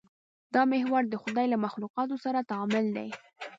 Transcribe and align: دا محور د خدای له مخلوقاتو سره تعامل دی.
دا 0.53 0.61
محور 0.71 1.03
د 1.09 1.15
خدای 1.23 1.45
له 1.53 1.57
مخلوقاتو 1.65 2.15
سره 2.25 2.47
تعامل 2.49 2.85
دی. 2.97 3.09